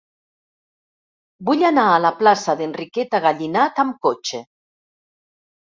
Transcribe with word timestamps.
Vull 1.51 1.61
anar 1.69 1.85
a 1.91 2.01
la 2.07 2.13
plaça 2.23 2.57
d'Enriqueta 2.63 3.21
Gallinat 3.29 3.87
amb 3.87 4.05
cotxe. 4.09 4.45